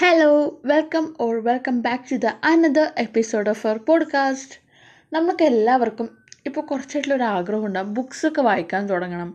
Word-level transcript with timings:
Hello, 0.00 0.50
welcome 0.64 1.16
or 1.20 1.44
welcome 1.44 1.80
back 1.80 2.04
to 2.12 2.16
the 2.16 2.26
another 2.44 2.92
episode 2.98 3.48
of 3.48 3.66
our 3.66 3.78
podcast 3.78 4.54
നമുക്ക് 5.12 5.44
എല്ലാവർക്കും 5.44 6.08
ഇപ്പോൾ 6.46 6.60
കുറച്ചായിട്ടുള്ള 6.60 7.14
ഒരു 7.14 7.22
ആഗ്രഹം 7.22 7.66
ഉണ്ടാകും 7.66 7.94
ബുക്സൊക്കെ 7.94 8.42
വായിക്കാൻ 8.42 8.86
തുടങ്ങണം. 8.86 9.34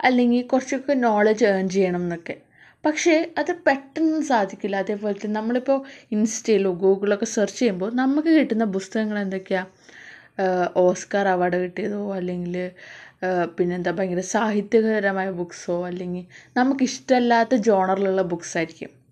അല്ലെങ്കിൽ 0.00 0.46
കുറച്ചൊക്കെ 0.46 0.92
നോളജ് 0.92 1.44
ഏൺ 1.44 1.68
ചെയ്യണം 1.68 2.00
എന്നൊക്കെ. 2.00 2.36
പക്ഷേ 2.86 3.30
അത് 3.38 3.52
പെട്ടെന്ന് 3.66 4.22
സാധിക്കില്ല. 4.22 4.76
അതേപോലെ 4.76 5.16
തന്നെ 5.24 5.40
നമ്മളിപ്പോൾ 5.40 5.84
ഇൻസ്റ്റയിലോ 6.12 6.72
ഗൂഗിളൊക്കെ 6.72 7.24
സെർച്ച് 7.24 7.58
ചെയ്യുമ്പോൾ 7.58 7.94
നമുക്ക് 7.94 8.28
കിട്ടുന്ന 8.28 8.64
പുസ്തകങ്ങൾ 8.64 9.18
എന്തൊക്കെയാണ് 9.18 9.66
ഓസ്കാർ 10.76 11.28
അവാർഡ് 11.28 11.56
കിട്ടിയതോ? 11.56 12.14
അല്ലെങ്കിൽ 12.14 12.70
പിന്നെന്താ 13.58 13.90
ഭയങ്കര 13.90 14.20
സാഹിത്യകരമായ 14.20 15.30
ബുക്സോ 15.30 15.86
അല്ലെങ്കിൽ 15.86 16.24
നമുക്കിഷ്ടമല്ലാത്ത 16.56 17.54
ജോണറിലുള്ള 17.54 18.22
ബുക്സ് 18.22 18.56
ആയിരിക്കും. 18.58 19.05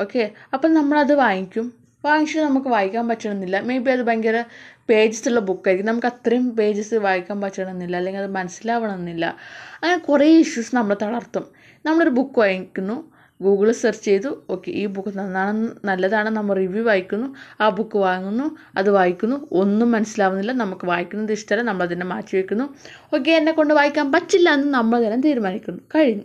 ഓക്കെ 0.00 0.30
അപ്പം 0.54 0.74
നമ്മളത് 0.74 1.14
വാങ്ങിക്കും 1.14 1.72
വാങ്ങിച്ചിട്ട് 2.04 2.44
നമുക്ക് 2.44 2.68
വായിക്കാൻ 2.68 3.08
പറ്റണമെന്നില്ല. 3.08 3.60
മേ 3.60 3.78
ബി 3.78 3.90
അത് 3.90 4.02
ഭയങ്കര 4.02 4.44
പേജസ് 4.88 5.28
ഉള്ള 5.28 5.40
ബുക്കായിരിക്കും 5.40 5.92
നമുക്ക് 5.92 6.06
അത്രയും 6.06 6.56
പേജസ് 6.56 6.94
വായിക്കാൻ 6.94 7.40
പറ്റണമെന്നില്ല. 7.40 7.96
അല്ലെങ്കിൽ 7.96 8.20
അത് 8.20 8.30
മനസ്സിലാവണമെന്നില്ല. 8.30 9.36
അങ്ങനെ 9.82 9.98
കുറേ 9.98 10.38
ഇഷ്യൂസ് 10.38 10.76
നമ്മൾ 10.76 10.96
തളർത്തും. 11.02 11.46
നമ്മളൊരു 11.86 12.10
ബുക്ക് 12.10 12.38
വാങ്ങിക്കുന്നു 12.38 13.12
ഗൂഗിളിൽ 13.42 13.72
സെർച്ച് 13.72 14.04
ചെയ്തു. 14.04 14.44
ഓക്കെ 14.50 14.70
ഈ 14.70 14.86
ബുക്ക് 14.86 15.18
നന്നാണെന്ന് 15.18 15.68
നല്ലതാണ്. 15.84 16.28
നമ്മൾ 16.28 16.56
റിവ്യൂ 16.56 16.84
വായിക്കുന്നു. 16.84 17.34
ആ 17.60 17.68
ബുക്ക് 17.68 17.96
വാങ്ങുന്നു. 17.96 18.56
അത് 18.76 18.90
വായിക്കുന്നു. 18.90 19.48
ഒന്നും 19.52 19.90
മനസ്സിലാവുന്നില്ല. 19.90 20.52
നമുക്ക് 20.52 20.86
വായിക്കുന്നത് 20.86 21.32
ഇഷ്ടമല്ല. 21.32 21.62
നമ്മൾ 21.62 21.82
അതിനെ 21.82 22.04
മാറ്റി 22.04 22.36
വയ്ക്കുന്നു 22.36 22.64
ഓക്കെ 23.16 23.30
എന്നെ 23.30 23.52
കൊണ്ട് 23.52 23.74
വായിക്കാൻ 23.74 24.12
പറ്റില്ല 24.12 24.50
എന്ന് 24.50 24.74
നമ്മൾ 24.74 25.04
തന്നെ 25.04 25.20
തീരുമാനിക്കുന്നു. 25.20 25.80
കഴിഞ്ഞു. 25.94 26.22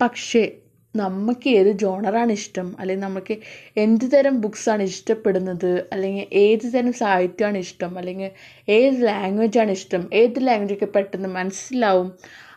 പക്ഷേ 0.00 0.52
നമുക്ക് 0.94 1.48
ഏത് 1.50 1.70
ജോണറാണ് 1.72 2.32
ഇഷ്ടം? 2.32 2.76
അല്ലെങ്കിൽ 2.80 3.04
നമുക്ക് 3.04 3.34
എന്ത് 3.76 4.12
തരം 4.12 4.40
ബുക്സാണ് 4.40 4.82
ഇഷ്ടപ്പെടുന്നത്? 4.82 5.88
അല്ലെങ്കിൽ 5.92 6.26
ഏത് 6.32 6.72
തരം 6.72 6.92
സാഹിത്യമാണ് 6.92 7.58
ഇഷ്ടം? 7.58 7.98
അല്ലെങ്കിൽ 7.98 8.30
ഏത് 8.68 9.06
ലാംഗ്വേജ് 9.06 9.58
ആണ് 9.58 9.70
ഇഷ്ടം? 9.70 10.10
ഏത് 10.12 10.46
ലാംഗ്വേജൊക്കെ 10.46 10.86
പെട്ടെന്ന് 10.86 11.28
മനസ്സിലാവും? 11.28 12.12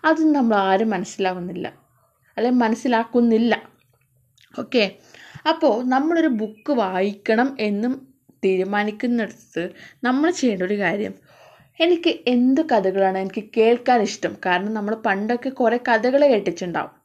അതൊന്നും 0.06 0.34
നമ്മൾ 0.34 0.56
ആരും 0.58 0.90
മനസ്സിലാവുന്നില്ല. 0.90 1.68
അല്ലെങ്കിൽ 2.38 2.60
മനസ്സിലാക്കുന്നില്ല. 2.66 3.54
ഓക്കെ. 4.60 4.84
അപ്പോൾ 5.50 5.84
നമ്മളൊരു 5.90 6.28
ബുക്ക് 6.28 6.72
വായിക്കണം 6.72 7.58
എന്നും 7.60 7.94
തീരുമാനിക്കുന്നിടത്ത് 8.46 9.64
നമ്മൾ 10.04 10.32
ചെയ്യേണ്ട 10.32 10.64
ഒരു 10.64 10.78
കാര്യം. 10.80 11.14
എനിക്ക് 11.80 12.20
എന്ത് 12.28 12.62
കഥകളാണ് 12.62 13.18
എനിക്ക് 13.18 13.44
കേൾക്കാൻ 13.58 14.02
ഇഷ്ടം? 14.02 14.38
കാരണം 14.46 14.74
നമ്മൾ 14.74 14.96
പണ്ടൊക്കെ 14.96 15.50
കുറേ 15.50 15.80
കഥകൾ 15.90 16.28
കേട്ടിട്ടുണ്ടാവും. 16.28 16.97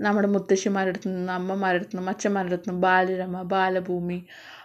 നമ്മുടെ 0.00 0.28
മുത്തശ്ശിമാരുടെ 0.28 0.92
അടുത്ത് 0.92 1.08
നിന്നും 1.08 1.34
അമ്മമാരുടെ 1.34 1.80
അടുത്ത് 1.80 1.96
നിന്നും 1.96 2.10
അച്ഛന്മാരുടെ 2.10 2.54
അടുത്ത് 2.54 2.68
നിന്നും 2.68 2.82
ബാലരമ 2.82 3.42
ബാലഭൂമി 3.52 4.18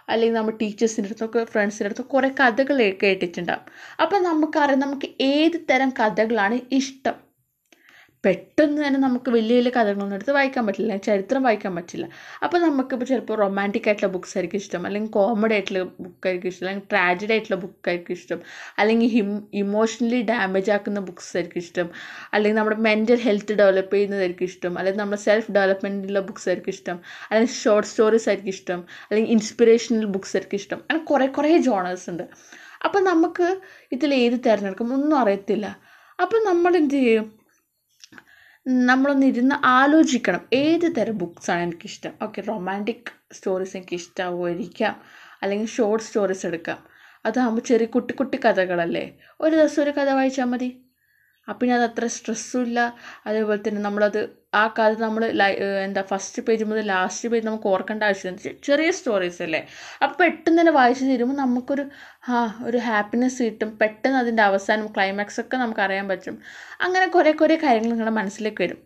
അല്ലെങ്കിൽ 0.08 0.36
നമ്മൾ 0.36 0.54
ടീച്ചേഴ്സിന്റെ 0.62 1.10
അടുത്തൊക്കെ 1.10 1.44
ഫ്രണ്ട്സിന്റെ 1.52 1.88
അടുത്ത് 1.90 2.04
കുറേ 2.06 2.30
കഥകൾ 2.40 2.78
കേട്ടിട്ടുണ്ടാകും 3.04 3.66
അപ്പം 4.02 4.22
നമുക്കറിയാം 4.22 4.80
നമുക്ക് 4.80 5.08
ഏത് 5.30 5.58
തരം 5.70 5.90
കഥകളാണ് 6.00 6.58
ഇഷ്ടം. 6.72 7.16
പെട്ടെന്ന് 8.26 8.78
തന്നെ 8.84 8.98
നമുക്ക് 9.06 9.30
വലിയ 9.36 9.56
വലിയ 9.58 9.72
കഥകളൊന്നും 9.76 10.16
എടുത്ത് 10.18 10.32
വായിക്കാൻ 10.36 10.62
പറ്റില്ല 10.68 10.94
ചരിത്രം 11.08 11.42
വായിക്കാൻ 11.46 11.72
പറ്റില്ല. 11.78 12.06
അപ്പോൾ 12.44 12.58
നമുക്കിപ്പോൾ 12.66 13.06
ചിലപ്പോൾ 13.10 13.36
റൊമാന്റിക് 13.42 13.86
ആയിട്ടുള്ള 13.88 14.10
ബുക്സ് 14.16 14.34
ആയിരിക്കും 14.38 14.60
ഇഷ്ടം 14.62 14.82
അല്ലെങ്കിൽ 14.88 15.10
കോമഡി 15.16 15.54
ആയിട്ടുള്ള 15.56 15.82
ബുക്കായിരിക്കും 16.04 16.50
ഇഷ്ടം 16.52 16.64
അല്ലെങ്കിൽ 16.66 16.88
ട്രാജഡി 16.92 17.32
ആയിട്ടുള്ള 17.36 17.58
ബുക്കായിരിക്കും 17.64 18.14
ഇഷ്ടം 18.18 18.40
അല്ലെങ്കിൽ 18.82 19.10
ഹിം 19.16 19.30
ഇമോഷണലി 19.62 20.20
ഡാമേജ് 20.32 20.72
ആക്കുന്ന 20.76 21.02
ബുക്സ് 21.10 21.30
ആയിരിക്കും 21.36 21.62
ഇഷ്ടം 21.64 21.88
അല്ലെങ്കിൽ 22.34 22.58
നമ്മുടെ 22.60 22.78
മെന്റൽ 22.88 23.20
ഹെൽത്ത് 23.26 23.56
ഡെവലപ്പ് 23.62 23.94
ചെയ്യുന്നതായിരിക്കും 23.96 24.48
ഇഷ്ടം 24.50 24.72
അല്ലെങ്കിൽ 24.78 25.02
നമ്മുടെ 25.02 25.22
സെൽഫ് 25.26 25.50
ഡെവലപ്മെന്റിലുള്ള 25.58 26.22
ബുക്സ് 26.30 26.48
ആയിരിക്കും 26.50 26.74
ഇഷ്ടം 26.76 26.98
അല്ലെങ്കിൽ 27.30 27.54
ഷോർട്ട് 27.62 27.90
സ്റ്റോറീസ് 27.92 28.28
ആയിരിക്കും 28.32 28.54
ഇഷ്ടം 28.56 28.80
അല്ലെങ്കിൽ 29.08 29.32
ഇൻസ്പിറേഷണൽ 29.36 30.06
ബുക്സ് 30.16 30.34
ആയിരിക്കും 30.36 30.60
ഇഷ്ടം 30.62 30.78
അങ്ങനെ 30.88 31.04
കുറേ 31.12 31.26
കുറേ 31.38 31.56
ജോണേഴ്സ് 31.68 32.06
ഉണ്ട്. 32.10 32.24
അപ്പോൾ 32.86 33.00
നമുക്ക് 33.10 33.48
ഇതിൽ 33.96 34.10
ഏത് 34.22 34.38
തിരഞ്ഞെടുക്കും 34.46 34.94
ഒന്നും 34.96 35.16
അറിയത്തില്ല. 35.22 35.66
അപ്പം 36.18 36.40
നമ്മൾ 36.50 36.72
എന്ത് 36.82 36.96
ചെയ്യും? 36.98 37.26
നമ്മളൊന്ന് 38.68 39.26
ഇരുന്ന് 39.26 39.54
ആലോചിക്കണം. 39.64 40.40
ഏത് 40.52 40.96
തരം 40.96 41.18
ബുക്സാണ് 41.18 41.62
എനിക്കിഷ്ടം? 41.62 42.10
ഓക്കെ 42.22 42.40
റൊമാന്റിക് 42.40 43.12
സ്റ്റോറീസ് 43.32 43.76
എനിക്ക് 43.76 43.94
ഇഷ്ടമാവുമായിരിക്കാം 43.94 44.96
അല്ലെങ്കിൽ 45.42 45.66
ഷോർട്ട് 45.66 46.04
സ്റ്റോറീസ് 46.06 46.46
എടുക്കാം. 46.46 46.78
അതാകുമ്പോൾ 47.26 47.62
ചെറിയ 47.62 47.86
കുട്ടി 47.86 48.14
കുട്ടി 48.14 48.40
കഥകളല്ലേ? 48.44 49.18
ഒരു 49.40 49.56
ദിവസം 49.56 49.82
ഒരു 49.82 49.90
കഥ 49.90 50.10
വായിച്ചാൽ 50.10 50.44
മതി. 50.44 50.85
അപ്പം 51.48 51.58
പിന്നെ 51.60 51.74
അത് 51.76 51.84
അത്ര 51.84 52.06
സ്ട്രെസ്സും 52.06 52.62
ഇല്ല 52.62 52.80
അതേപോലെ 53.26 53.68
തന്നെ 53.68 53.82
നമ്മളത് 53.82 54.20
ആ 54.54 54.74
കാലത്ത് 54.78 55.02
നമ്മൾ 55.02 55.24
എന്താ 55.84 56.02
ഫസ്റ്റ് 56.02 56.42
പേജ് 56.42 56.64
മുതൽ 56.64 56.86
ലാസ്റ്റ് 56.86 57.28
പേജ് 57.28 57.46
നമുക്ക് 57.46 57.66
ഓർക്കേണ്ട 57.66 58.02
ആവശ്യമില്ല. 58.02 58.52
ചെറിയ 58.64 58.90
സ്റ്റോറീസ് 58.90 59.42
അല്ലേ? 59.42 59.60
അപ്പം 60.02 60.16
പെട്ടെന്ന് 60.20 60.60
തന്നെ 60.60 60.72
വായിച്ചു 60.72 61.04
തരുമ്പോൾ 61.04 61.36
നമുക്കൊരു 61.36 61.84
ആ 62.28 62.58
ഒരു 62.64 62.78
ഹാപ്പിനെസ് 62.78 63.42
കിട്ടും. 63.42 63.78
പെട്ടെന്ന് 63.78 64.18
അതിന്റെ 64.18 64.42
അവസാനം 64.42 64.86
ക്ലൈമാക്സ് 64.86 65.40
ഒക്കെ 65.40 65.56
നമുക്ക് 65.56 65.80
അറിയാൻ 65.80 66.08
പറ്റും. 66.08 66.38
അങ്ങനെ 66.80 67.06
കുറേ 67.06 67.32
കുറേ 67.32 67.56
കാര്യങ്ങൾ 67.56 67.90
നിങ്ങളുടെ 67.90 68.14
മനസ്സിലേക്ക് 68.14 68.62
വരും. 68.62 68.80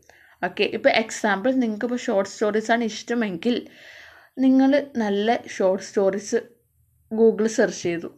ഓക്കെ 0.45 0.63
ഇപ്പോൾ 0.63 0.89
എക്സാമ്പിൾ 0.89 1.51
നിങ്ങൾക്ക് 1.53 1.85
ഇപ്പോൾ 1.85 1.97
ഷോർട്ട് 1.97 2.31
സ്റ്റോറീസാണ് 2.31 2.85
ഇഷ്ടമെങ്കിൽ 2.85 3.69
നിങ്ങൾ 4.39 4.87
നല്ല 4.97 5.39
ഷോർട്ട് 5.57 5.85
സ്റ്റോറീസ് 5.85 6.41
ഗൂഗിൾ 7.13 7.47
സെർച്ച് 7.47 7.83
ചെയ്തു. 7.83 8.09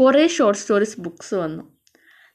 കുറേ 0.00 0.28
ഷോർട്ട് 0.28 0.60
സ്റ്റോറീസ് 0.60 1.00
ബുക്സ് 1.00 1.34
വന്നു. 1.34 1.62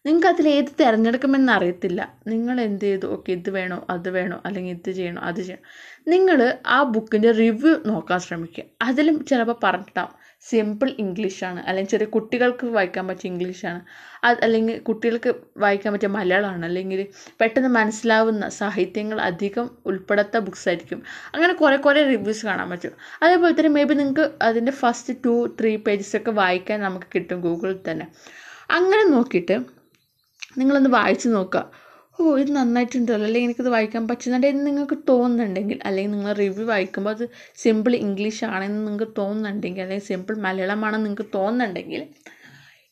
നിങ്ങൾക്ക് 0.07 0.27
അതിൽ 0.27 0.49
ഏത് 0.49 0.65
തിരഞ്ഞെടുക്കുമെന്ന് 0.79 1.53
അറിയത്തില്ല. 1.53 2.13
നിങ്ങൾ 2.27 2.61
എന്ത് 2.61 2.85
ചെയ്തു? 2.85 3.07
ഓക്കെ 3.07 3.31
ഇത് 3.31 3.49
വേണോ? 3.49 3.85
അത് 3.89 4.09
വേണോ? 4.09 4.41
അല്ലെങ്കിൽ 4.45 4.71
ഇത് 4.71 4.91
ചെയ്യണോ? 4.91 5.21
അത് 5.21 5.35
ചെയ്യണം? 5.35 5.63
നിങ്ങൾ 6.07 6.57
ആ 6.67 6.83
ബുക്കിന്റെ 6.83 7.31
റിവ്യൂ 7.31 7.75
നോക്കാൻ 7.85 8.19
ശ്രമിക്കുക. 8.19 8.63
അതിലും 8.81 9.25
ചിലപ്പോൾ 9.25 9.59
പറഞ്ഞിട്ടാവും. 9.63 10.37
സിമ്പിൾ 10.41 10.95
ഇംഗ്ലീഷാണ്. 10.99 11.59
അല്ലെങ്കിൽ 11.59 11.91
ചെറിയ 11.91 12.05
കുട്ടികൾക്ക് 12.05 12.67
വായിക്കാൻ 12.67 13.07
പറ്റിയ 13.07 13.29
ഇംഗ്ലീഷാണ്. 13.29 13.81
അത് 14.23 14.37
അല്ലെങ്കിൽ 14.43 14.79
കുട്ടികൾക്ക് 14.79 15.33
വായിക്കാൻ 15.57 15.93
പറ്റിയ 15.93 16.07
മലയാളമാണ്. 16.07 16.65
അല്ലെങ്കിൽ 16.65 17.07
പെട്ടെന്ന് 17.41 17.69
മനസ്സിലാവുന്ന 17.69 18.49
സാഹിത്യങ്ങൾ 18.49 19.21
അധികം 19.21 19.69
ഉൾപ്പെടാത്ത 19.85 20.37
ബുക്സ് 20.37 20.69
ആയിരിക്കും. 20.69 21.03
അങ്ങനെ 21.35 21.53
കുറേ 21.53 21.77
കുറേ 21.77 22.03
റിവ്യൂസ് 22.03 22.45
കാണാൻ 22.45 22.69
പറ്റും. 22.69 22.91
അതേപോലെ 23.23 23.53
തന്നെ 23.53 23.69
മേ 23.69 23.83
ബി 23.83 23.93
നിങ്ങൾക്ക് 23.93 24.31
അതിന്റെ 24.41 24.71
ഫസ്റ്റ് 24.71 25.13
ടു 25.25 25.55
ത്രീ 25.59 25.75
പേജസ് 25.75 26.17
ഒക്കെ 26.17 26.31
വായിക്കാൻ 26.31 26.81
നമുക്ക് 26.81 27.05
കിട്ടും 27.15 27.41
ഗൂഗിളിൽ 27.41 27.79
തന്നെ. 27.91 28.07
അങ്ങനെ 28.69 29.05
നോക്കിയിട്ട് 29.05 29.76
നിങ്ങളൊന്ന് 30.57 30.89
വായിച്ചു 30.89 31.29
നോക്കുക. 31.29 31.71
ഓ 32.19 32.37
ഇത് 32.37 32.55
നന്നായിട്ടുണ്ടല്ലോ. 32.55 33.25
അല്ലെങ്കിൽ 33.25 33.47
എനിക്കിത് 33.47 33.69
വായിക്കാൻ 33.69 34.07
പറ്റുന്നുണ്ട് 34.07 34.47
എന്ന് 34.47 34.67
നിങ്ങൾക്ക് 34.67 34.97
തോന്നുന്നുണ്ടെങ്കിൽ 35.09 35.79
അല്ലെങ്കിൽ 35.85 36.11
നിങ്ങൾ 36.11 36.33
റിവ്യൂ 36.33 36.65
വായിക്കുമ്പോൾ 36.65 37.11
അത് 37.11 37.29
സിമ്പിൾ 37.55 37.95
ഇംഗ്ലീഷ് 37.95 38.45
ആണെന്ന് 38.45 38.87
നിങ്ങൾക്ക് 38.87 39.13
തോന്നുന്നുണ്ടെങ്കിൽ 39.17 39.81
അല്ലെങ്കിൽ 39.81 40.05
സിമ്പിൾ 40.05 40.37
മലയാളമാണെന്ന് 40.37 41.05
നിങ്ങൾക്ക് 41.05 41.31
തോന്നുന്നുണ്ടെങ്കിൽ 41.35 42.07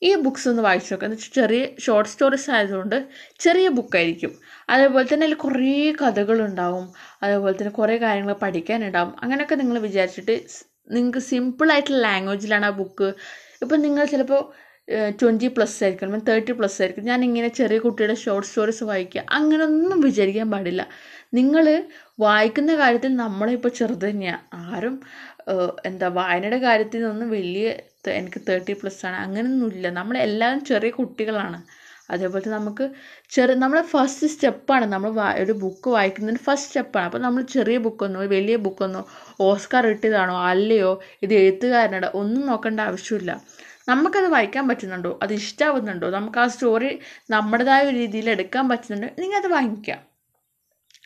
ഈ 0.03 0.15
ബുക്സ് 0.15 0.49
ഒന്ന് 0.49 0.61
വായിച്ചു 0.61 0.93
നോക്കുക. 0.93 1.05
എന്ന് 1.07 1.17
വെച്ചാൽ 1.17 1.41
ചെറിയ 1.41 1.67
ഷോർട്ട് 1.79 2.11
സ്റ്റോറീസ് 2.11 2.51
ആയതുകൊണ്ട് 2.51 3.07
ചെറിയ 3.39 3.67
ബുക്കായിരിക്കും 3.67 4.31
അതേപോലെ 4.69 5.13
തന്നെ 5.13 5.25
അതിൽ 5.25 5.35
കുറേ 5.35 5.93
കഥകളുണ്ടാവും. 6.01 6.93
അതേപോലെ 7.23 7.55
തന്നെ 7.57 7.71
കുറേ 7.71 7.97
കാര്യങ്ങൾ 7.97 8.33
പഠിക്കാനുണ്ടാവും. 8.33 9.13
അങ്ങനെയൊക്കെ 9.23 9.55
നിങ്ങൾ 9.55 9.79
വിചാരിച്ചിട്ട് 9.79 10.41
നിങ്ങൾക്ക് 10.91 11.19
സിമ്പിളായിട്ടുള്ള 11.19 12.01
ലാംഗ്വേജിലാണ് 12.01 12.65
ആ 12.65 12.69
ബുക്ക് 12.69 13.13
ഇപ്പം 13.61 13.81
നിങ്ങൾ 13.81 14.05
ചിലപ്പോൾ 14.05 14.64
ട്വന്റി 15.19 15.47
പ്ലസ് 15.55 15.77
ആയിരിക്കും 15.83 16.05
അല്ലെങ്കിൽ 16.07 16.27
തേർട്ടി 16.31 16.53
പ്ലസ് 16.57 16.77
ആയിരിക്കും 16.81 17.05
ഞാൻ 17.11 17.19
ഇങ്ങനെ 17.27 17.49
ചെറിയ 17.59 17.77
കുട്ടിയുടെ 17.85 18.15
ഷോർട്ട് 18.23 18.47
സ്റ്റോറീസ് 18.49 18.83
വായിക്കുക 18.89 19.21
അങ്ങനൊന്നും 19.37 19.99
വിചാരിക്കാൻ 20.07 20.47
പാടില്ല. 20.53 20.81
നിങ്ങൾ 21.33 21.65
വായിക്കുന്ന 22.25 22.75
കാര്യത്തിൽ 22.81 23.11
നമ്മളിപ്പോൾ 23.23 23.71
ചെറുത് 23.79 24.05
തന്നെയാണ് 24.09 24.43
ആരും 24.65 24.95
എന്താ 25.85 26.07
വായനയുടെ 26.19 26.59
കാര്യത്തിൽ 26.67 26.99
നിന്നൊന്നും 27.01 27.29
വലിയ 27.37 27.67
എനിക്ക് 28.19 28.39
തേർട്ടി 28.49 28.73
പ്ലസ് 28.81 29.01
ആണ്. 29.07 29.17
അങ്ങനെയൊന്നുമില്ല 29.25 29.89
നമ്മളെല്ലാവരും 29.99 30.61
ചെറിയ 30.71 30.91
കുട്ടികളാണ്. 30.99 31.59
അതേപോലെ 32.13 32.47
നമുക്ക് 32.55 32.85
ചെറു 33.35 33.53
നമ്മളെ 33.61 33.83
ഫസ്റ്റ് 33.93 34.27
സ്റ്റെപ്പാണ് 34.33 34.85
നമ്മൾ 34.93 35.11
ഒരു 35.43 35.53
ബുക്ക് 35.63 35.89
വായിക്കുന്നതിന് 35.95 36.41
ഫസ്റ്റ് 36.47 36.69
സ്റ്റെപ്പാണ് 36.69 37.05
അപ്പോൾ 37.09 37.21
നമ്മൾ 37.25 37.41
ചെറിയ 37.55 37.77
ബുക്കൊന്നോ 37.85 38.25
വലിയ 38.35 38.55
ബുക്കൊന്നോ 38.65 39.01
ഓസ്കാർ 39.47 39.85
ഇട്ടതാണോ 39.93 40.35
അല്ലയോ 40.51 40.91
ഇത് 41.25 41.33
എഴുത്തുകാരനോട് 41.41 42.07
ഒന്നും 42.21 42.43
നോക്കേണ്ട 42.51 42.79
ആവശ്യമില്ല. 42.89 43.31
നമുക്കത് 43.87 44.27
വായിക്കാൻ 44.27 44.67
പറ്റുന്നുണ്ടോ? 44.67 45.19
അത് 45.23 45.33
ഇഷ്ടമാവുന്നുണ്ടോ 45.33 46.09
നമുക്ക് 46.09 46.39
ആ 46.39 46.47
സ്റ്റോറി 46.47 46.99
നമ്മുടേതായ 47.29 47.83
ഒരു 47.83 47.95
രീതിയിൽ 47.95 48.29
എടുക്കാൻ 48.29 48.69
പറ്റുന്നുണ്ടോ? 48.69 49.21
നിങ്ങൾ 49.21 49.37
അത് 49.37 49.47
വാങ്ങിക്കാം. 49.47 49.99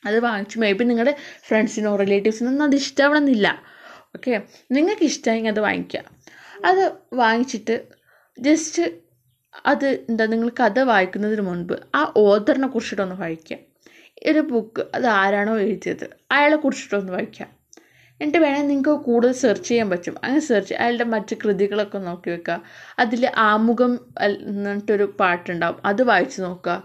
അത് 0.06 0.20
വാങ്ങിച്ചു 0.20 0.60
മേ 0.60 0.72
ബി 0.72 0.84
നിങ്ങളുടെ 0.84 1.16
ഫ്രണ്ട്സിനോ 1.48 1.96
റിലേറ്റീവ്സിനൊന്നും 1.96 2.66
അത് 2.66 2.76
ഇഷ്ടമാവണമെന്നില്ല 2.76 3.48
ഓക്കെ 4.16 4.42
നിങ്ങൾക്ക് 4.72 5.04
ഇഷ്ടമായെങ്കിൽ 5.04 5.52
അത് 5.52 5.60
വാങ്ങിക്കാം. 5.60 6.06
അത് 6.66 6.92
വാങ്ങിച്ചിട്ട് 7.14 7.88
ജസ്റ്റ് 8.40 8.84
അത് 9.66 9.88
എന്താ 10.10 10.26
നിങ്ങൾ 10.26 10.50
കഥ 10.50 10.80
വായിക്കുന്നതിന് 10.80 11.42
മുൻപ് 11.42 11.74
ആ 11.96 12.14
ഓതറിനെ 12.18 12.68
കുറിച്ചിട്ടൊന്ന് 12.68 13.16
വായിക്കാം. 13.16 13.60
ഒരു 14.30 14.40
ബുക്ക് 14.40 14.86
അത് 14.96 15.08
ആരാണോ 15.08 15.60
എഴുതിയത് 15.60 16.10
അയാളെ 16.32 16.56
കുറിച്ചിട്ടൊന്ന് 16.56 17.14
വായിക്കുക 17.14 17.59
എന്നിട്ട് 18.22 18.38
വേണമെങ്കിൽ 18.38 18.68
നിങ്ങൾക്ക് 18.68 19.06
കൂടുതൽ 19.06 19.34
സെർച്ച് 19.34 19.68
ചെയ്യാൻ 19.68 19.90
പറ്റും. 19.90 20.16
അങ്ങനെ 20.24 20.40
സെർച്ച് 20.40 20.74
അയാളുടെ 20.74 21.04
മറ്റ് 21.04 21.36
കൃതികളൊക്കെ 21.36 21.98
നോക്കി 21.98 22.30
വെക്കുക. 22.30 22.64
അതിൽ 23.00 23.32
ആമുഖം 23.38 24.14
എന്നിട്ടൊരു 24.22 25.16
പാട്ടുണ്ടാവും. 25.20 25.78
അത് 25.86 26.04
വായിച്ചു 26.04 26.42
നോക്കുക. 26.42 26.84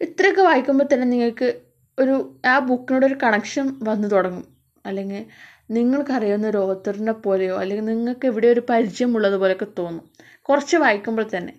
ഇത്രയൊക്കെ 0.00 0.42
വായിക്കുമ്പോൾ 0.42 0.84
തന്നെ 0.92 1.06
നിങ്ങൾക്ക് 1.06 1.60
ഒരു 1.98 2.40
ആ 2.46 2.58
ബുക്കിനോട് 2.58 3.06
ഒരു 3.06 3.16
കണക്ഷൻ 3.22 3.74
വന്നു 3.82 4.08
തുടങ്ങും. 4.08 4.46
അല്ലെങ്കിൽ 4.86 5.26
നിങ്ങൾക്കറിയാവുന്ന 5.70 6.48
ഒരു 6.48 6.58
ഓത്തറിനെ 6.58 7.12
പോലെയോ 7.12 7.56
അല്ലെങ്കിൽ 7.56 7.84
നിങ്ങൾക്ക് 7.84 8.26
എവിടെ 8.26 8.48
ഒരു 8.48 8.62
പരിചയമുള്ളതുപോലെയൊക്കെ 8.70 9.66
തോന്നും. 9.78 10.10
കുറച്ച് 10.42 10.76
വായിക്കുമ്പോൾ 10.76 11.26
തന്നെ. 11.36 11.54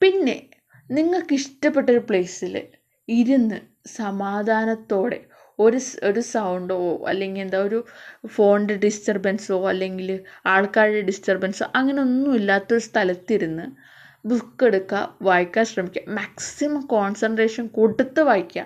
പിന്നെ 0.00 0.46
നിങ്ങൾക്ക് 0.90 1.34
ഇഷ്ടപ്പെട്ട 1.34 1.90
ഒരു 1.90 1.98
പ്ലേസിൽ 1.98 2.62
ഇരുന്ന് 3.08 3.60
സമാധാനത്തോടെ 3.96 5.24
ഒരു 5.58 5.80
ഒരു 6.02 6.20
സൗണ്ടോ 6.20 7.04
അല്ലെങ്കിൽ 7.08 7.40
എന്താ 7.40 7.58
ഒരു 7.58 7.84
ഫോണിന്റെ 8.26 8.76
ഡിസ്റ്റർബൻസോ 8.76 9.68
അല്ലെങ്കിൽ 9.68 10.20
ആൾക്കാരുടെ 10.46 11.00
ഡിസ്റ്റർബൻസോ 11.00 11.66
അങ്ങനെ 11.74 12.00
ഒന്നും 12.02 12.34
ഇല്ലാത്തൊരു 12.34 12.80
സ്ഥലത്തിരുന്ന് 12.80 13.98
ബുക്ക് 14.26 14.64
എടുക്കുക 14.64 15.16
വായിക്കാൻ 15.22 15.64
ശ്രമിക്കുക 15.64 16.02
മാക്സിമം 16.08 16.86
കോൺസെൻട്രേഷൻ 16.86 17.66
കൊടുത്ത് 17.66 18.20
വായിക്കുക 18.20 18.64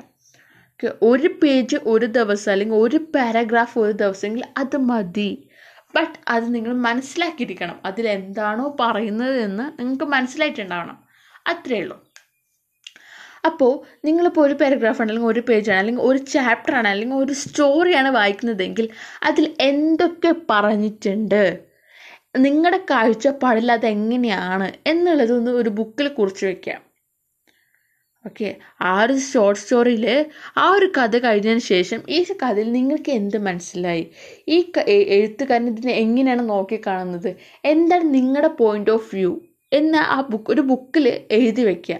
ഒരു 1.02 1.28
പേജ് 1.42 1.76
ഒരു 1.86 2.06
ദിവസം 2.06 2.52
അല്ലെങ്കിൽ 2.52 2.76
ഒരു 2.76 2.96
പാരഗ്രാഫ് 2.96 3.78
ഒരു 3.78 3.92
ദിവസമെങ്കിൽ 3.92 4.44
അത് 4.58 4.76
മതി. 4.76 5.48
ബട്ട് 5.94 6.18
അത് 6.28 6.54
നിങ്ങൾ 6.54 6.72
മനസ്സിലാക്കിയിരിക്കണം. 6.72 7.80
അതിലെന്താണോ 7.84 8.76
പറയുന്നത് 8.80 9.36
എന്ന് 9.36 9.80
നിങ്ങൾക്ക് 9.80 10.04
മനസ്സിലായിട്ടുണ്ടാവണം. 10.04 10.98
അത്രയേ 11.46 11.80
ഉള്ളൂ. 11.80 12.11
അപ്പോൾ 13.44 13.72
നിങ്ങളിപ്പോൾ 14.06 14.42
ഒരു 14.46 14.54
പാരഗ്രാഫാണ് 14.60 15.10
അല്ലെങ്കിൽ 15.10 15.30
ഒരു 15.32 15.42
പേജാണ് 15.48 15.80
അല്ലെങ്കിൽ 15.80 16.04
ഒരു 16.10 16.20
ചാപ്റ്ററാണ് 16.32 16.88
അല്ലെങ്കിൽ 16.88 17.18
ഒരു 17.24 17.34
സ്റ്റോറിയാണ് 17.42 18.10
വായിക്കുന്നതെങ്കിൽ 18.18 18.86
അതിൽ 19.28 19.44
എന്തൊക്കെ 19.70 20.32
പറഞ്ഞിട്ടുണ്ട്? 20.50 21.42
നിങ്ങളുടെ 22.44 22.80
കാഴ്ചപ്പാടിൽ 22.90 23.68
അത് 23.76 23.86
എങ്ങനെയാണ് 23.86 24.68
എന്നുള്ളതൊന്ന് 24.92 25.52
ഒരു 25.60 25.70
ബുക്കിൽ 25.78 26.06
കുറിച്ച് 26.18 26.44
വയ്ക്കാം 26.46 26.80
ഓക്കെ 28.24 28.48
ആ 28.88 28.92
ഒരു 29.04 29.14
ഷോർട്ട് 29.30 29.60
സ്റ്റോറിയിൽ 29.60 30.04
ആ 30.62 30.64
ഒരു 30.76 30.86
കഥ 30.98 31.14
കഴിഞ്ഞതിന് 31.24 31.62
ശേഷം 31.72 32.00
ഈ 32.16 32.18
കഥയിൽ 32.42 32.68
നിങ്ങൾക്ക് 32.72 33.12
എന്ത് 33.20 33.38
മനസ്സിലായി? 33.48 34.04
ഈ 34.48 34.58
എഴുത്തുകാരൻ 35.16 35.66
ഇതിനെ 35.72 35.94
എങ്ങനെയാണ് 36.04 36.44
നോക്കിക്കാണുന്നത്? 36.48 37.30
എന്താണ് 37.64 38.06
നിങ്ങളുടെ 38.14 38.50
പോയിന്റ് 38.60 38.92
ഓഫ് 38.96 39.10
വ്യൂ 39.16 39.32
എന്ന് 39.72 40.00
ആ 40.14 40.18
ബുക്ക് 40.30 40.50
ഒരു 40.54 40.62
ബുക്കിൽ 40.70 41.06
എഴുതി 41.38 41.64
വയ്ക്കുക 41.68 41.98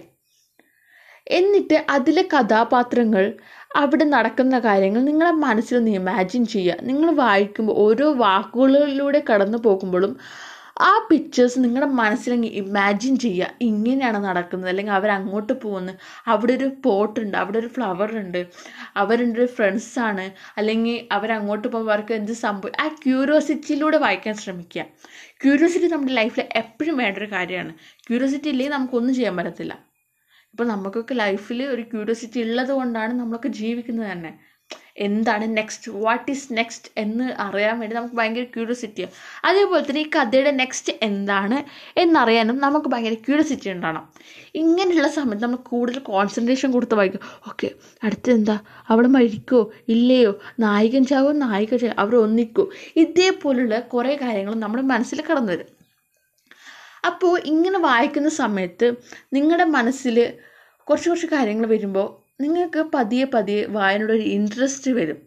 എന്നിട്ട് 1.27 1.85
അതിലെ 1.89 2.27
കഥാപാത്രങ്ങൾ 2.33 3.33
അവിടെ 3.75 4.03
നടക്കുന്ന 4.03 4.59
കാര്യങ്ങൾ 4.59 5.01
നിങ്ങളുടെ 5.01 5.35
മനസ്സിലൊന്ന് 5.35 5.91
ഇമാജിൻ 5.91 6.45
ചെയ്യുക. 6.45 6.75
നിങ്ങൾ 6.81 7.11
വായിക്കുമ്പോൾ 7.11 7.73
ഓരോ 7.73 8.13
വാക്കുകളിലൂടെ 8.13 9.23
കടന്നു 9.31 9.57
പോകുമ്പോഴും 9.57 10.17
ആ 10.81 11.07
പിക്ചേഴ്സ് 11.11 11.59
നിങ്ങളുടെ 11.59 11.91
മനസ്സിലങ്ങ് 11.91 12.47
ഇമാജിൻ 12.47 13.17
ചെയ്യുക. 13.17 13.49
ഇങ്ങനെയാണ് 13.61 14.17
നടക്കുന്നത്. 14.25 14.69
അല്ലെങ്കിൽ 14.69 14.93
അവർ 14.93 15.11
അങ്ങോട്ട് 15.11 15.53
അവിടെ 16.27 16.53
ഒരു 16.53 16.71
പോട്ട് 16.85 17.19
ഉണ്ട്. 17.19 17.37
അവിടെ 17.37 17.59
ഒരു 17.59 17.67
ഫ്ലവർ 17.67 18.17
ഉണ്ട്. 18.17 18.47
അവരുടെ 18.95 19.39
ഒരു 19.39 19.45
ഫ്രണ്ട്സാണ് 19.45 20.31
അല്ലെങ്കിൽ 20.57 21.07
അവരങ്ങോട്ട് 21.11 21.67
പോകുമ്പോൾ 21.67 21.93
അവർക്ക് 21.93 22.13
എന്ത് 22.13 22.31
സംഭവം? 22.31 22.71
ആ 22.79 22.87
ക്യൂരിയോസിറ്റിയിലൂടെ 22.87 23.97
വായിക്കാൻ 23.97 24.35
ശ്രമിക്കുക. 24.35 24.85
ക്യൂരിയോസിറ്റി 25.43 25.87
നമ്മുടെ 25.87 26.13
ലൈഫിൽ 26.13 26.45
എപ്പോഴും 26.55 26.97
വേണ്ട 26.97 27.17
ഒരു 27.17 27.31
കാര്യമാണ്. 27.31 27.73
ക്യൂരിയോസിറ്റി 28.07 28.49
ഇല്ലെങ്കിൽ 28.49 28.73
നമുക്കൊന്നും 28.73 29.15
ചെയ്യാൻ 29.15 29.37
പറ്റത്തില്ല. 29.37 29.92
ഇപ്പോൾ 30.53 30.67
നമുക്കൊക്കെ 30.67 31.13
ലൈഫിൽ 31.13 31.63
ഒരു 31.63 31.81
ക്യൂരിയോസിറ്റി 31.81 32.39
ഉള്ളത് 32.39 32.71
കൊണ്ടാണ് 32.71 33.13
നമ്മളൊക്കെ 33.19 33.47
ജീവിക്കുന്നത് 33.47 34.11
തന്നെ. 34.11 34.31
എന്താണ് 34.97 35.57
നെക്സ്റ്റ് 35.57 35.91
വാട്ട് 35.91 36.31
ഈസ് 36.31 36.57
നെക്സ്റ്റ് 36.57 36.89
എന്ന് 36.97 37.33
അറിയാൻ 37.45 37.79
വേണ്ടി 37.79 37.95
നമുക്ക് 37.95 38.15
ഭയങ്കര 38.15 38.43
ക്യൂരിയോസിറ്റിയാണ് 38.43 39.13
അതേപോലെ 39.45 39.83
തന്നെ 39.83 40.01
ഈ 40.01 40.09
കഥയുടെ 40.15 40.51
നെക്സ്റ്റ് 40.51 40.93
എന്താണ് 41.01 41.57
എന്നറിയാനും 41.99 42.57
നമുക്ക് 42.59 42.87
ഭയങ്കര 42.87 43.13
ക്യൂരിയോസിറ്റി 43.13 43.69
ഉണ്ടാവണം. 43.69 44.03
ഇങ്ങനെയുള്ള 44.55 45.07
സമയത്ത് 45.07 45.43
നമ്മൾ 45.43 45.57
കൂടുതൽ 45.71 45.99
കോൺസെൻട്രേഷൻ 45.99 46.71
കൊടുത്ത് 46.71 46.95
വായിക്കും. 46.95 47.21
ഓക്കെ 47.47 47.69
അടുത്ത് 48.03 48.31
എന്താ 48.31 48.59
അവൾ 48.89 49.07
മരിക്കോ? 49.07 49.71
ഇല്ലയോ? 49.89 50.33
നായികൻ 50.59 51.05
ചാവോ? 51.05 51.31
നായിക 51.31 51.75
ചാവോ 51.75 51.95
അവർ 51.99 52.15
ഒന്നിക്കോ 52.15 52.69
ഇതേപോലുള്ള 52.95 53.79
കുറേ 53.79 54.15
കാര്യങ്ങൾ 54.15 54.55
നമ്മുടെ 54.55 54.83
മനസ്സിൽ 54.83 55.21
കടന്നു 55.21 55.53
വരും 55.53 55.82
അപ്പോൾ 57.03 57.39
ഇങ്ങനെ 57.39 57.79
വായിക്കുന്ന 57.79 58.29
സമയത്ത് 58.29 58.93
നിങ്ങളുടെ 59.33 59.63
മനസ്സിൽ 59.63 60.33
കുറച്ച് 60.87 61.09
കുറച്ച് 61.09 61.27
കാര്യങ്ങൾ 61.27 61.65
വരുമ്പോൾ 61.65 62.07
നിങ്ങൾക്ക് 62.41 62.79
പതിയെ 62.79 63.25
പതിയെ 63.25 63.65
വായനയുടെ 63.65 64.13
ഇൻട്രസ്റ്റ് 64.13 64.91
വരും. 64.91 65.19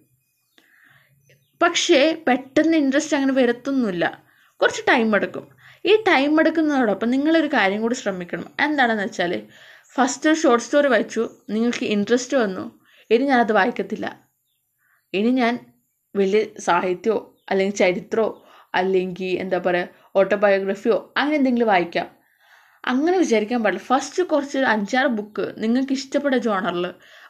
പക്ഷേ 1.63 2.25
പെട്ടെന്ന് 2.29 2.77
ഇൻട്രസ്റ്റ് 2.77 3.17
അങ്ങനെ 3.17 3.33
വരത്തൊന്നുമില്ല. 3.33 4.23
കുറച്ച് 4.61 4.83
ടൈം 4.89 5.17
എടുക്കും. 5.17 5.49
ഈ 5.87 5.97
ടൈം 6.09 6.41
എടുക്കുന്നതോടൊപ്പം 6.41 7.11
നിങ്ങളൊരു 7.11 7.47
കാര്യം 7.47 7.83
കൂടി 7.83 7.95
ശ്രമിക്കണം. 7.95 8.55
എന്താണെന്ന് 8.61 9.05
വെച്ചാൽ 9.05 9.43
ഫസ്റ്റ് 9.95 10.31
ഒരു 10.31 10.37
ഷോർട്ട് 10.37 10.65
സ്റ്റോറി 10.65 10.89
വായിച്ചു. 10.89 11.31
നിങ്ങൾക്ക് 11.51 11.85
ഇൻട്രസ്റ്റ് 11.85 12.37
വന്നു. 12.37 12.81
ഇനി 13.11 13.25
ഞാനത് 13.25 13.53
വായിക്കത്തില്ല. 13.53 14.07
ഇനി 15.15 15.31
ഞാൻ 15.31 15.59
വലിയ 16.17 16.45
സാഹിത്യമോ 16.59 17.37
അല്ലെങ്കിൽ 17.51 17.77
ചരിത്രമോ 17.77 18.43
അല്ലെങ്കിൽ 18.75 19.39
എന്താ 19.39 19.59
പറയുക 19.59 19.89
ഓട്ടോബയോഗ്രഫിയോ 20.17 21.15
അങ്ങനെ 21.17 21.37
എന്തെങ്കിലും 21.37 21.69
വായിക്കാം. 21.69 22.09
അങ്ങനെ 22.85 23.19
വിചാരിക്കാൻ 23.19 23.63
പാടില്ല. 23.63 23.85
ഫസ്റ്റ് 23.85 24.23
കുറച്ച് 24.23 24.59
അഞ്ചാറ് 24.59 25.07
ബുക്ക് 25.07 25.55
നിങ്ങൾക്ക് 25.59 25.93
ഇഷ്ടപ്പെട്ട 25.93 26.35
ജോണറിൽ 26.35 26.87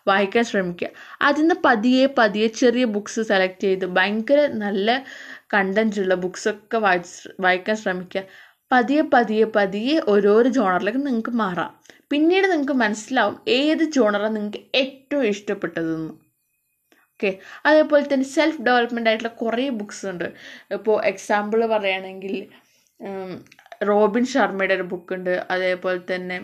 വായിക്കാൻ 0.08 0.44
ശ്രമിക്കുക. 0.44 0.88
അതിൽ 1.22 1.40
നിന്ന് 1.40 1.54
പതിയെ 1.64 2.06
പതിയെ 2.18 2.46
ചെറിയ 2.46 2.84
ബുക്ക്സ് 2.84 3.20
സെലക്ട് 3.20 3.60
ചെയ്ത് 3.60 3.86
ഭയങ്കര 3.86 4.46
നല്ല 4.46 5.04
കണ്ടന്റുള്ള 5.54 6.14
ബുക്സൊക്കെ 6.14 6.78
വായിച്ച് 6.78 7.28
വായിക്കാൻ 7.40 7.76
ശ്രമിക്കുക. 7.76 8.22
പതിയെ 8.72 9.02
പതിയെ 9.14 9.44
പതിയെ 9.44 10.00
ഓരോരോ 10.08 10.50
ജോണറിലേക്ക് 10.50 11.06
നിങ്ങൾക്ക് 11.06 11.30
മാറാം. 11.30 11.72
പിന്നീട് 12.10 12.46
നിങ്ങൾക്ക് 12.50 12.72
മനസ്സിലാവും 12.72 13.36
ഏത് 13.48 13.84
ജോണറാണ് 13.84 14.36
നിങ്ങൾക്ക് 14.36 14.62
ഏറ്റവും 14.74 15.24
ഇഷ്ടപ്പെട്ടതെന്ന്. 15.26 16.12
ഓക്കെ 17.14 17.38
അതേപോലെ 17.66 18.14
തന്നെ 18.14 18.26
സെൽഫ് 18.26 18.62
ഡെവലപ്മെന്റ് 18.62 19.10
ആയിട്ടുള്ള 19.10 19.32
കുറേ 19.34 19.68
ബുക്സ് 19.68 20.06
ഉണ്ട്. 20.06 20.32
ഇപ്പോൾ 20.70 21.04
എക്സാമ്പിൾ 21.04 21.66
പറയുകയാണെങ്കിൽ 21.66 22.46
റോബിൻ 23.88 24.24
ശർമ്മയുടെ 24.32 24.74
ഒരു 24.74 24.86
ബുക്കുണ്ട്. 24.92 25.32
അതേപോലെ 25.50 26.00
തന്നെ 26.12 26.36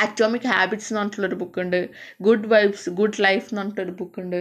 അറ്റോമിക് 0.00 0.48
ഹാബിറ്റ്സ് 0.52 0.88
എന്ന് 0.90 1.00
പറഞ്ഞിട്ടുള്ളൊരു 1.00 1.38
ബുക്കുണ്ട്. 1.42 1.78
ഗുഡ് 2.26 2.48
വൈബ്സ് 2.52 2.90
ഗുഡ് 3.00 3.20
ലൈഫ് 3.26 3.46
എന്ന് 3.50 3.60
പറഞ്ഞിട്ടൊരു 3.62 3.94
ബുക്കുണ്ട്. 4.00 4.40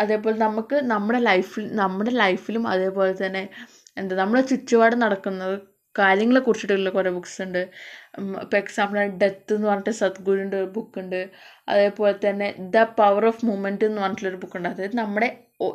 അതേപോലെ 0.00 0.36
നമുക്ക് 0.46 0.76
നമ്മുടെ 0.92 1.20
ലൈഫിൽ 1.20 1.64
നമ്മുടെ 1.82 2.12
ലൈഫിലും 2.22 2.64
അതേപോലെ 2.68 3.12
തന്നെ 3.24 3.42
എന്താ 3.96 4.16
നമ്മുടെ 4.16 4.42
ചുറ്റുപാട് 4.50 4.96
നടക്കുന്നത് 5.04 5.56
കാര്യങ്ങളെ 5.98 6.40
കുറിച്ചിട്ടുള്ള 6.40 6.90
കുറേ 6.90 7.10
ബുക്സ് 7.10 7.38
ഉണ്ട്. 7.42 7.62
ഇപ്പോൾ 8.44 8.56
എക്സാമ്പിൾ 8.56 8.98
ഡെത്ത് 9.22 9.54
എന്ന് 9.54 9.68
പറഞ്ഞിട്ട് 9.68 9.90
സദ്ഗുരുവിന്റെ 9.90 10.56
ഒരു 10.56 10.68
ബുക്കുണ്ട് 10.76 11.20
അതേപോലെ 11.68 12.14
തന്നെ 12.26 12.48
ദ 12.74 12.82
പവർ 13.00 13.24
ഓഫ് 13.26 13.46
മൂമെന്റ് 13.46 13.84
എന്ന് 13.84 14.00
പറഞ്ഞിട്ടുള്ളൊരു 14.02 14.40
ബുക്കുണ്ട് 14.44 14.68
അതായത് 14.68 14.96
നമ്മുടെ 14.96 15.28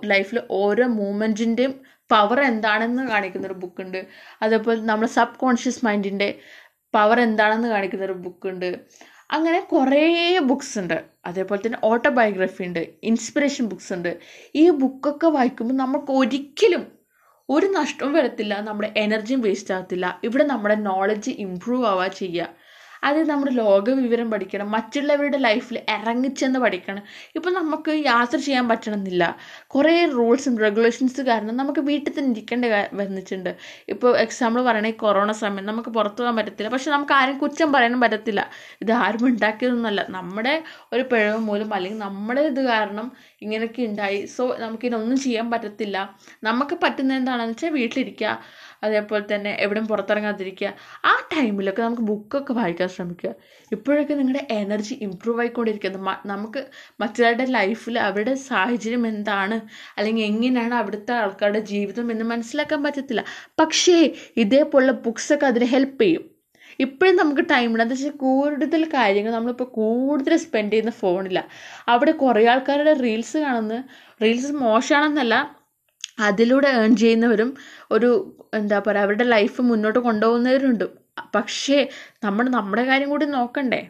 ലൈഫിൽ 0.06 0.40
ഓരോ 0.62 0.88
മൂമെന്റിന്റെയും 1.02 1.74
പവർ 2.12 2.40
എന്താണെന്ന് 2.42 3.04
കാണിക്കുന്ന 3.12 3.48
ഒരു 3.48 3.58
ബുക്കുണ്ട് 3.64 4.00
അതേപോലെ 4.42 4.80
നമ്മുടെ 4.82 5.12
സബ് 5.12 5.40
കോൺഷ്യസ് 5.40 5.86
മൈൻഡിന്റെ 5.86 6.30
പവർ 6.94 7.18
എന്താണെന്ന് 7.20 7.70
കാണിക്കുന്ന 7.70 8.06
ഒരു 8.06 8.18
ബുക്കുണ്ട് 8.26 8.70
അങ്ങനെ 9.30 9.60
കുറേ 9.72 10.02
ബുക്സ് 10.50 10.76
ഉണ്ട്. 10.80 10.98
അതേപോലെ 11.26 11.62
തന്നെ 11.66 11.80
ഓട്ടോബയോഗ്രഫി 11.84 12.64
ഉണ്ട് 12.64 12.82
ഇൻസ്പിറേഷൻ 13.04 13.66
ബുക്സ് 13.68 13.94
ഉണ്ട്. 13.94 14.12
ഈ 14.56 14.64
ബുക്കൊക്കെ 14.82 15.28
വായിക്കുമ്പോൾ 15.28 15.78
നമുക്ക് 15.84 16.12
ഒരിക്കലും 16.12 16.84
ഒരു 17.54 17.68
നഷ്ടവും 17.78 18.14
വരത്തില്ല 18.14 18.54
നമ്മുടെ 18.68 18.90
എനർജിയും 18.98 19.42
വേസ്റ്റ് 19.42 19.74
ആകത്തില്ല. 19.74 20.06
ഇവിടെ 20.24 20.46
നമ്മുടെ 20.52 20.76
നോളജ് 20.90 21.32
ഇമ്പ്രൂവ് 21.46 21.86
ആവുക 21.92 22.08
ചെയ്യുക. 22.22 22.63
അത് 23.04 23.30
നമ്മൾ 23.30 23.50
ലോക 23.50 23.90
വിവരം 23.90 24.32
പഠിക്കണം. 24.32 24.72
മറ്റുള്ളവരുടെ 24.72 25.38
ലൈഫിൽ 25.38 25.80
ഇറങ്ങിച്ചെന്ന് 25.90 26.60
പഠിക്കണം. 26.60 27.04
ഇപ്പം 27.36 27.54
നമുക്ക് 27.54 27.92
യാത്ര 28.06 28.38
ചെയ്യാൻ 28.38 28.70
പറ്റണമെന്നില്ല. 28.70 29.24
കുറേ 29.68 30.06
റൂൾസും 30.06 30.58
റെഗുലേഷൻസ് 30.58 31.22
കാരണം 31.22 31.58
നമുക്ക് 31.58 31.80
വീട്ടിൽ 31.80 32.14
തന്നെ 32.18 32.32
ഇരിക്കേണ്ട 32.32 32.66
വന്നിട്ടുണ്ട്. 32.94 33.56
ഇപ്പോൾ 33.88 34.18
എക്സാമ്പിൾ 34.18 34.62
പറയണേ 34.62 34.92
കൊറോണ 34.92 35.32
സമയം. 35.32 35.66
നമുക്ക് 35.66 35.90
പുറത്തു 35.90 36.22
പോകാൻ 36.22 36.36
പറ്റത്തില്ല. 36.36 36.70
പക്ഷെ 36.70 36.92
നമുക്ക് 36.92 37.14
ആരും 37.14 37.38
കുറ്റം 37.38 37.74
പറയാനും 37.74 38.00
പറ്റത്തില്ല. 38.00 38.50
ഇത് 38.82 38.92
ആരും 38.92 39.26
ഉണ്ടാക്കിയതൊന്നുമല്ല. 39.28 40.06
നമ്മുടെ 40.10 40.64
ഒരു 40.94 41.04
പിഴവ് 41.04 41.38
മൂലം 41.38 41.74
അല്ലെങ്കിൽ 41.74 42.00
നമ്മുടെ 42.00 42.42
ഇത് 42.42 42.62
കാരണം 42.66 43.12
ഇങ്ങനെയൊക്കെ 43.42 43.84
ഉണ്ടായി. 43.84 44.26
സോ 44.26 44.56
നമുക്കിതൊന്നും 44.60 45.18
ചെയ്യാൻ 45.20 45.52
പറ്റത്തില്ല. 45.52 45.98
നമുക്ക് 46.44 46.78
പറ്റുന്ന 46.84 47.14
എന്താണെന്ന് 47.14 47.52
വെച്ചാൽ 47.52 47.70
വീട്ടിലിരിക്കുക. 47.70 48.40
അതേപോലെ 48.84 49.24
തന്നെ 49.36 49.58
എവിടെയും 49.60 49.88
പുറത്തിറങ്ങാതിരിക്കുക. 49.88 50.70
ആ 51.06 51.14
ടൈമിലൊക്കെ 51.34 51.82
നമുക്ക് 51.84 52.02
ബുക്കൊക്കെ 52.02 52.54
വായിക്കാൻ 52.54 52.90
ശ്രമിക്കുക. 52.90 53.32
ഇപ്പോഴൊക്കെ 53.72 54.14
നിങ്ങളുടെ 54.14 54.48
എനർജി 54.52 54.96
ഇമ്പ്രൂവ് 55.02 55.40
ആയിക്കൊണ്ടിരിക്കുന്നത് 55.40 56.20
നമുക്ക് 56.26 56.64
മറ്റൊരാളുടെ 57.00 57.46
ലൈഫിൽ 57.46 58.00
അവരുടെ 58.00 58.36
സാഹചര്യം 58.50 59.08
എന്താണ്? 59.08 59.58
അല്ലെങ്കിൽ 59.98 60.24
എങ്ങനെയാണ് 60.24 60.74
അവിടുത്തെ 60.74 61.14
ആൾക്കാരുടെ 61.14 61.60
ജീവിതം 61.60 62.12
എന്ന് 62.12 62.26
മനസ്സിലാക്കാൻ 62.26 62.84
പറ്റത്തില്ല. 62.84 63.24
പക്ഷേ 63.60 63.98
ഇതേപോലുള്ള 64.38 64.92
ബുക്സൊക്കെ 64.92 65.46
അതിന് 65.46 65.66
ഹെൽപ്പ് 65.66 66.02
ചെയ്യും. 66.04 66.24
ഇപ്പോഴും 66.80 67.16
നമുക്ക് 67.16 67.42
ടൈമുണ്ട് 67.52 67.84
എന്താ 67.84 67.94
വെച്ചാൽ 67.94 68.12
കൂടുതൽ 68.18 68.84
കാര്യങ്ങൾ 68.94 69.32
നമ്മളിപ്പോൾ 69.32 69.64
കൂടുതൽ 69.64 70.38
സ്പെൻഡ് 70.38 70.74
ചെയ്യുന്ന 70.74 70.92
ഫോണില്ല 70.92 71.40
അവിടെ 71.88 72.12
കുറേ 72.12 72.46
ആൾക്കാരുടെ 72.46 72.94
റീൽസ് 72.94 73.38
കാണുന്നത് 73.38 73.84
റീൽസ് 74.24 74.52
മോശമാണെന്നല്ല 74.54 75.36
അതിലൂടെ 76.20 76.68
ഏൺ 76.68 76.96
ചെയ്യുന്നവരും 76.96 77.58
ഒരു 77.92 78.10
എന്താ 78.54 78.80
പറയുക 78.88 79.04
അവരുടെ 79.04 79.24
ലൈഫ് 79.24 79.62
മുന്നോട്ട് 79.62 80.00
കൊണ്ടുപോകുന്നവരുണ്ട്. 80.00 80.86
പക്ഷേ 81.36 81.90
നമ്മൾ 82.24 82.50
നമ്മുടെ 82.50 82.86
കാര്യം 82.86 83.10
കൂടി 83.10 83.26
നോക്കണ്ടേ? 83.26 83.90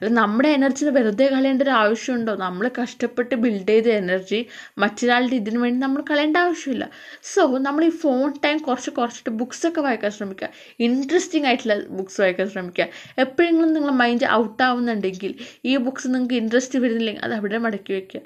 അല്ല 0.00 0.10
നമ്മുടെ 0.10 0.48
എനർജി 0.48 0.84
വെറുതെ 0.84 1.26
കളയേണ്ട 1.28 1.62
ഒരു 1.62 1.70
ആവശ്യമുണ്ടോ? 1.70 2.34
നമ്മൾ 2.36 2.70
കഷ്ടപ്പെട്ട് 2.80 3.34
ബിൽഡ് 3.34 3.68
ചെയ്ത 3.68 3.86
എനർജി 3.86 4.46
മറ്റൊരാളുടെ 4.78 5.34
ഇതിനു 5.36 5.58
വേണ്ടി 5.58 5.80
നമ്മൾ 5.80 6.04
കളയേണ്ട 6.10 6.36
ആവശ്യമില്ല. 6.36 6.90
സോ 7.22 7.58
നമ്മൾ 7.58 7.84
ഈ 7.84 7.90
ഫോൺ 7.90 8.34
ടൈം 8.44 8.58
കുറച്ച് 8.58 8.90
കുറച്ചിട്ട് 8.90 9.30
ബുക്സൊക്കെ 9.30 9.80
വായിക്കാൻ 9.80 10.10
ശ്രമിക്കുക. 10.10 10.48
ഇൻട്രസ്റ്റിംഗ് 10.80 11.46
ആയിട്ടുള്ള 11.46 11.74
ബുക്സ് 11.88 12.20
വായിക്കാൻ 12.20 12.48
ശ്രമിക്കുക. 12.48 12.88
എപ്പോഴെങ്കിലും 13.18 13.72
നിങ്ങളുടെ 13.72 13.96
മൈൻഡ് 13.96 14.24
ഔട്ട് 14.30 14.62
ആവുന്നുണ്ടെങ്കിൽ 14.62 15.34
ഈ 15.64 15.76
ബുക്സ് 15.76 16.08
നിങ്ങൾക്ക് 16.08 16.34
ഇൻട്രസ്റ്റ് 16.34 16.78
വരുന്നില്ലെങ്കിൽ 16.78 17.22
അത് 17.22 17.32
അവിടെ 17.32 17.58
മടക്കി 17.58 17.92
വയ്ക്കുക 17.92 18.20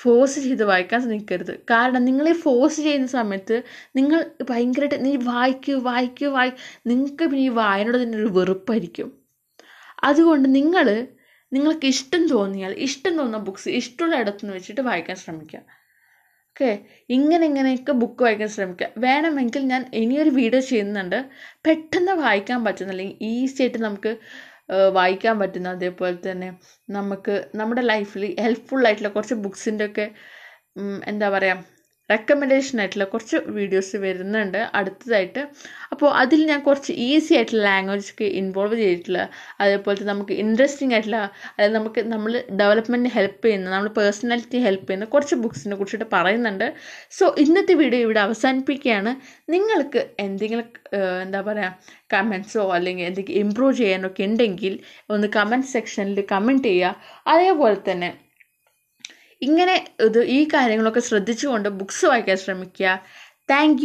ഫോഴ്സ് 0.00 0.38
ചെയ്ത് 0.46 0.64
വായിക്കാൻ 0.70 1.00
ശ്രമിക്കരുത് 1.04 1.54
കാരണം 1.70 2.02
നിങ്ങൾ 2.08 2.26
ഈ 2.28 2.34
ഫോഴ്സ് 2.44 2.80
ചെയ്യുന്ന 2.86 3.08
സമയത്ത് 3.18 3.56
നിങ്ങൾ 3.96 4.20
ഭയങ്കരമായിട്ട് 4.50 4.98
നീ 5.06 5.12
വായിക്കൂ 5.30 5.76
വായിക്കൂ 5.90 6.28
വായി 6.36 6.52
നിങ്ങൾക്ക് 6.86 7.24
പിന്നെ 7.30 7.44
ഈ 7.44 7.52
വായനയോട് 7.62 7.98
തന്നെ 8.02 8.18
ഒരു 8.18 8.30
വെറുപ്പായിരിക്കും. 8.38 9.08
അതുകൊണ്ട് 10.04 10.46
നിങ്ങൾ 10.58 10.86
നിങ്ങൾക്ക് 11.52 11.86
ഇഷ്ടം 11.94 12.22
തോന്നിയാൽ 12.28 12.72
ഇഷ്ടം 12.86 13.12
തോന്നുന്ന 13.18 13.38
ബുക്ക്സ് 13.46 13.70
ഇഷ്ടമുള്ള 13.80 14.16
ഇടത്തുനിന്ന് 14.22 14.56
വെച്ചിട്ട് 14.58 14.82
വായിക്കാൻ 14.88 15.16
ശ്രമിക്കുക. 15.16 15.60
ഓക്കെ 16.50 16.70
ഇങ്ങനെ 17.16 17.44
ഇങ്ങനെയൊക്കെ 17.46 17.92
ബുക്ക് 17.92 18.22
വായിക്കാൻ 18.24 18.48
ശ്രമിക്കുക. 18.48 18.88
വേണമെങ്കിൽ 18.98 19.62
ഞാൻ 19.72 19.82
ഇനിയൊരു 19.94 20.30
വീഡിയോ 20.30 20.60
ചെയ്യുന്നുണ്ട്. 20.70 21.18
പെട്ടെന്ന് 21.66 22.14
വായിക്കാൻ 22.24 22.60
പറ്റുന്നില്ലെങ്കിൽ 22.64 23.18
ഈസി 23.32 23.62
ആയിട്ട് 23.62 23.78
നമുക്ക് 23.78 24.12
വായിക്കാൻ 24.68 25.38
പറ്റുന്ന 25.38 25.68
അതേപോലെ 25.68 26.16
തന്നെ 26.30 26.48
നമുക്ക് 26.88 27.34
നമ്മുടെ 27.54 27.82
ലൈഫിൽ 27.82 28.24
ഹെൽപ്ഫുൾ 28.40 28.84
ആയിട്ടുള്ള 28.86 29.08
കുറച്ച് 29.08 29.34
ബുക്സിന്റെ 29.34 29.86
ഒക്കെ 29.86 30.06
എന്താ 31.04 31.28
പറയുക 31.28 31.64
റെക്കമെൻഡേഷൻ 32.12 32.76
ആയിട്ടുള്ള 32.82 33.06
കുറച്ച് 33.12 33.38
വീഡിയോസ് 33.58 33.96
വരുന്നുണ്ട്. 34.04 34.60
അടുത്തതായിട്ട് 34.78 35.42
അപ്പോൾ 35.92 36.08
അതിൽ 36.22 36.40
ഞാൻ 36.50 36.60
കുറച്ച് 36.68 36.92
ഈസി 37.08 37.32
ആയിട്ടുള്ള 37.38 37.62
ലാംഗ്വേജ് 37.68 38.10
ഒക്കെ 38.12 38.26
ഇൻവോൾവ് 38.40 38.76
ചെയ്തിട്ടുള്ള 38.82 39.22
അതേപോലെ 39.62 40.04
നമുക്ക് 40.10 40.34
ഇൻട്രസ്റ്റിംഗ് 40.44 40.94
ആയിട്ടുള്ള 40.96 41.20
അതായത് 41.54 41.74
നമുക്ക് 41.78 42.00
നമ്മൾ 42.12 42.32
ഡെവലപ്മെന്റിന് 42.60 43.12
ഹെൽപ്പ് 43.16 43.44
ചെയ്യുന്ന 43.46 43.72
നമ്മൾ 43.74 43.90
പേഴ്സണാലിറ്റി 43.98 44.60
ഹെൽപ്പ് 44.66 44.86
ചെയ്യുന്ന 44.88 45.08
കുറച്ച് 45.14 45.38
ബുക്സിനെ 45.44 45.76
കുറിച്ചിട്ട് 45.80 46.08
പറയുന്നുണ്ട്. 46.16 46.66
സോ 47.18 47.26
ഇന്നത്തെ 47.44 47.76
വീഡിയോ 47.82 48.02
ഇവിടെ 48.06 48.22
അവസാനിപ്പിക്കുകയാണ്. 48.26 49.12
നിങ്ങൾക്ക് 49.54 50.02
എന്തെങ്കിലും 50.26 50.66
എന്താ 51.26 51.40
പറയുക 51.48 51.74
കമൻസോ 52.12 52.64
അല്ലെങ്കിൽ 52.76 53.06
എന്തെങ്കിലും 53.08 53.38
ഇമ്പ്രൂവ് 53.44 53.74
ചെയ്യാനൊക്കെ 53.80 54.22
ഉണ്ടെങ്കിൽ 54.28 54.74
ഒന്ന് 55.14 55.28
കമന്റ് 55.36 55.70
സെക്ഷനിൽ 55.74 56.20
കമന്റ് 56.32 56.68
ചെയ്യുക. 56.68 56.94
അതേപോലെ 57.32 57.78
തന്നെ 57.90 58.10
ഇങ്ങനെ 59.42 59.74
ഇത് 60.00 60.20
ഈ 60.26 60.48
കാര്യങ്ങളൊക്കെ 60.54 61.00
ശ്രദ്ധിച്ചുകൊണ്ട് 61.00 61.68
ബുക്സ് 61.68 62.06
വായിക്കാൻ 62.06 62.36
ശ്രമിക്കുക. 62.36 62.94
താങ്ക് 63.50 63.84